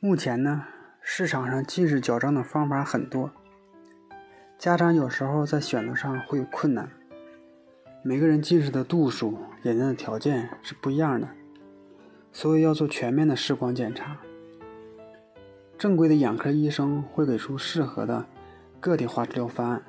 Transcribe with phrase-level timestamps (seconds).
[0.00, 0.64] 目前呢，
[1.00, 3.32] 市场上近视矫正的方法很多，
[4.56, 6.88] 家长有时候在选择上会有困难。
[8.04, 11.28] 每个人近视的度数、眼睛的条件是不一样的，
[12.30, 14.18] 所以要做全面的视光检查。
[15.76, 18.24] 正规的眼科医生会给出适合的
[18.78, 19.82] 个体化治疗方案，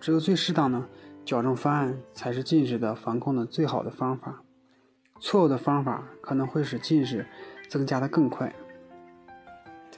[0.00, 0.88] 只有最适当的
[1.26, 4.42] 矫正方案才是近视的防控的最好的方法。
[5.20, 7.26] 错误的方法可能会使近视
[7.68, 8.54] 增加的更快。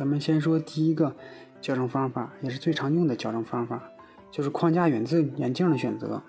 [0.00, 1.14] 咱们先说第一个
[1.60, 3.82] 矫正方法，也是最常用的矫正方法，
[4.30, 6.22] 就是框架远近眼镜的选择。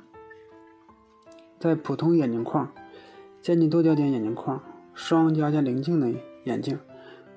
[1.58, 2.70] 在普通眼镜框、
[3.42, 4.62] 渐进多焦点眼镜框、
[4.94, 6.12] 双加加棱镜的
[6.44, 6.78] 眼镜、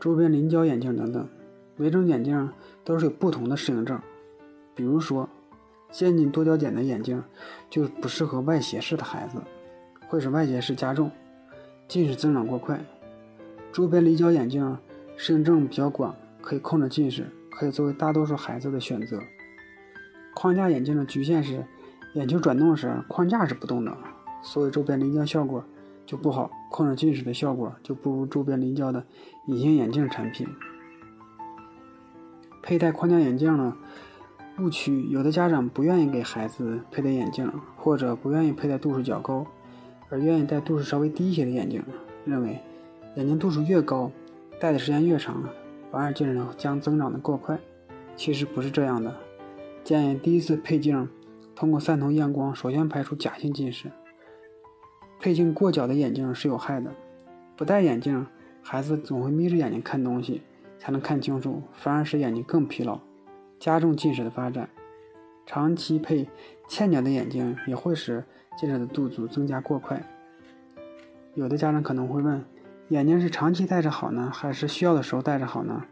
[0.00, 1.28] 周边邻焦眼镜等等，
[1.76, 2.50] 每种眼镜
[2.82, 3.96] 都是有不同的适应症。
[4.74, 5.28] 比如说，
[5.92, 7.22] 渐进多焦点的眼镜
[7.70, 9.40] 就不适合外斜视的孩子，
[10.08, 11.12] 会使外斜视加重。
[11.86, 12.84] 近视增长过快，
[13.72, 14.76] 周边离焦眼镜
[15.16, 16.12] 适应症比较广，
[16.44, 19.18] 可以控制近视，可以作为大多数孩子的选择。
[20.34, 21.64] 框架眼镜的局限是，
[22.12, 23.96] 眼球转动时框架是不动的，
[24.42, 25.64] 所以周边离焦效果
[26.04, 29.06] 就不好，控制近视的效果就不如周边离焦的
[29.46, 30.46] 隐形眼镜产品。
[32.62, 33.74] 佩戴框架眼镜呢，
[34.58, 39.46] 误区有的家长不愿意给孩子佩戴眼镜，或者不愿意佩戴度数较高。
[40.10, 41.82] 而愿意戴度数稍微低一些的眼镜，
[42.26, 42.60] 认为
[43.16, 44.12] 眼睛度数越高，
[44.60, 45.42] 戴的时间越长，
[45.94, 47.56] 反而近视将增长的过快。
[48.16, 49.14] 其实不是这样的。
[49.84, 51.08] 建议第一次配镜，
[51.54, 53.92] 通过散瞳验光，首先排除假性近视。
[55.20, 56.90] 配镜过角的眼镜是有害的。
[57.54, 58.26] 不戴眼镜，
[58.60, 60.42] 孩子总会眯着眼睛看东西，
[60.80, 62.98] 才能看清楚，反而使眼睛更疲劳，
[63.60, 64.68] 加重近视的发展。
[65.46, 66.28] 长期配
[66.68, 68.24] 嵌角的眼镜也会使。
[68.56, 70.00] 近视的度数增加过快，
[71.34, 72.44] 有的家长可能会问：
[72.88, 75.84] 眼镜是长期戴着好呢，还是需要的时候戴着好呢？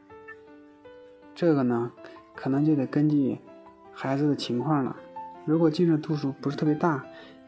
[1.35, 1.91] 这个呢，
[2.35, 3.39] 可能就得根据
[3.93, 4.95] 孩子的情况了。
[5.47, 7.05] 如果近视度数不是特别大，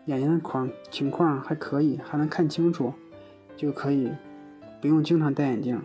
[0.07, 2.95] 眼睛的框情况还可以，还能看清楚，
[3.55, 4.11] 就可以
[4.81, 5.81] 不用经常戴眼镜。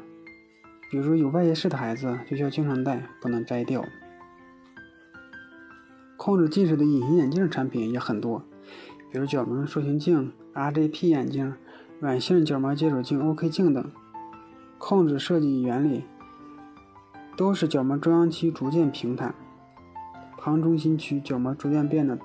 [0.89, 3.83] 比如说有外斜视的孩子，就需要经常戴，不能摘掉。
[6.15, 8.43] 控制近视的隐形眼镜产品也很多。
[9.11, 11.55] 比如角膜塑形镜、RGP 眼镜、
[11.99, 13.91] 软性角膜接触镜、OK 镜等，
[14.77, 16.03] 控制设计原理
[17.35, 19.35] 都是角膜中央区逐渐平坦，
[20.37, 22.17] 旁中心区角膜逐渐变得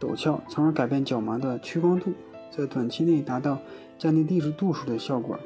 [0.00, 2.14] 陡峭，从而改变角膜的屈光度，
[2.50, 3.58] 在短期内达到
[3.98, 5.38] 降低近视度数的效果。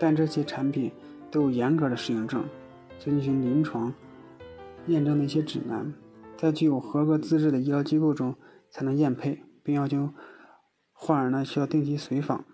[0.00, 0.90] 但这些产品
[1.30, 2.42] 都有严格的适应症，
[2.98, 3.92] 遵循临床
[4.86, 5.92] 验证的一些指南，
[6.38, 8.34] 在具有合格资质的医疗机构中
[8.70, 9.42] 才能验配。
[9.64, 10.10] 并要求
[10.92, 12.44] 患儿呢需要定期随访，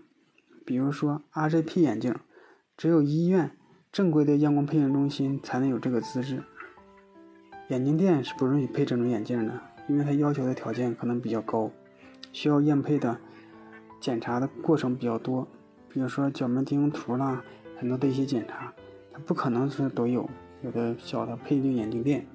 [0.68, 2.14] 比如说 RGP 眼镜，
[2.76, 3.52] 只有医院
[3.90, 6.42] 正规的验光配镜中心才能有这个资质，
[7.68, 11.70] 眼镜店是不允许配这种眼镜的，因为它要求的条件可能比较高，
[12.34, 13.18] 需要验配的
[13.98, 15.48] 检查的过程比较多，
[15.88, 17.42] 比如说角膜定影图啦，
[17.78, 18.74] 很多的一些检查，
[19.10, 20.28] 它不可能是都有，
[20.60, 22.26] 有的小的配镜眼镜店。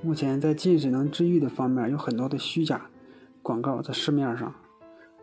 [0.00, 2.86] 目前在近视能治愈的方面有很多的虚假
[3.42, 4.54] 广告在市面上，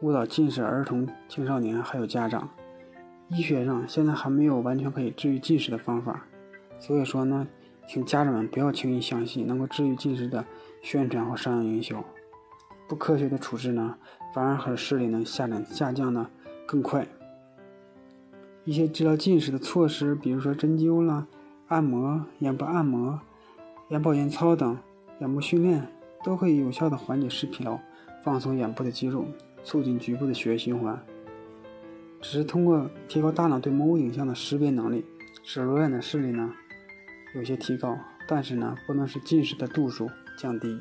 [0.02, 2.50] 误导近视儿童、青少年还有家长。
[3.28, 6.26] 医学上现在还没有完全可以治愈近视的方法，
[6.80, 7.48] 所以说呢，
[7.88, 10.44] 请家长们不要轻易相信能够治愈近视的
[10.82, 12.04] 宣传和商业营销。
[12.88, 13.96] 不科学的处置呢，
[14.34, 16.30] 反而使视力能下降下降的
[16.66, 17.08] 更快。
[18.66, 21.28] 一些治疗近视的措施，比如说针灸啦、
[21.68, 23.20] 按摩、眼部按摩。
[23.90, 24.78] 眼保健操等
[25.20, 25.86] 眼部训练
[26.24, 27.78] 都可以有效的缓解视疲劳，
[28.24, 29.26] 放松眼部的肌肉，
[29.64, 31.02] 促进局部的血液循环。
[32.22, 35.04] 只是通过提高大脑对模糊影像的识别能力，
[35.44, 36.54] 使裸眼的视力呢
[37.34, 40.80] 有些提高，但是呢不能使近视的度数降低。